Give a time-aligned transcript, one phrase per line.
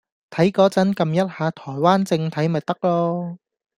[0.31, 3.37] 睇個陣㩒一下台灣正體咪得囉